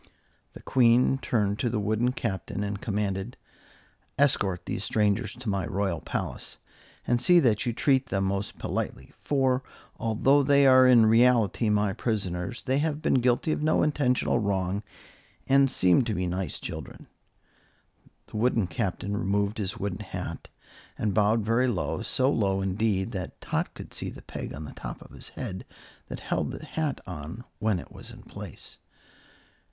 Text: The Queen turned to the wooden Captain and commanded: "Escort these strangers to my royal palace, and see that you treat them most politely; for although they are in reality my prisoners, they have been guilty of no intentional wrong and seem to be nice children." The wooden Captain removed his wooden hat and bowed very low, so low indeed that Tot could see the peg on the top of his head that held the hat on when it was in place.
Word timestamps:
The 0.53 0.63
Queen 0.63 1.19
turned 1.19 1.59
to 1.59 1.69
the 1.69 1.79
wooden 1.79 2.11
Captain 2.13 2.63
and 2.63 2.81
commanded: 2.81 3.37
"Escort 4.17 4.65
these 4.65 4.83
strangers 4.83 5.35
to 5.35 5.47
my 5.47 5.67
royal 5.67 6.01
palace, 6.01 6.57
and 7.05 7.21
see 7.21 7.39
that 7.41 7.67
you 7.67 7.73
treat 7.73 8.07
them 8.07 8.23
most 8.23 8.57
politely; 8.57 9.11
for 9.23 9.61
although 9.99 10.41
they 10.41 10.65
are 10.65 10.87
in 10.87 11.05
reality 11.05 11.69
my 11.69 11.93
prisoners, 11.93 12.63
they 12.63 12.79
have 12.79 12.99
been 13.03 13.21
guilty 13.21 13.51
of 13.51 13.61
no 13.61 13.83
intentional 13.83 14.39
wrong 14.39 14.81
and 15.45 15.69
seem 15.69 16.03
to 16.05 16.15
be 16.15 16.25
nice 16.25 16.59
children." 16.59 17.05
The 18.25 18.37
wooden 18.37 18.65
Captain 18.65 19.15
removed 19.15 19.59
his 19.59 19.77
wooden 19.77 19.99
hat 19.99 20.47
and 20.97 21.13
bowed 21.13 21.45
very 21.45 21.67
low, 21.67 22.01
so 22.01 22.31
low 22.31 22.59
indeed 22.59 23.11
that 23.11 23.39
Tot 23.39 23.75
could 23.75 23.93
see 23.93 24.09
the 24.09 24.23
peg 24.23 24.51
on 24.51 24.63
the 24.65 24.73
top 24.73 24.99
of 25.03 25.11
his 25.11 25.29
head 25.29 25.63
that 26.07 26.21
held 26.21 26.49
the 26.53 26.65
hat 26.65 27.01
on 27.05 27.43
when 27.59 27.77
it 27.77 27.91
was 27.91 28.09
in 28.09 28.23
place. 28.23 28.79